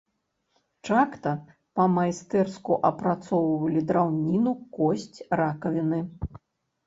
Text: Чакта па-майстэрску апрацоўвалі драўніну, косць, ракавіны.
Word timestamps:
Чакта 0.91 1.33
па-майстэрску 1.79 2.77
апрацоўвалі 2.89 3.83
драўніну, 3.91 4.53
косць, 4.77 5.19
ракавіны. 5.41 5.99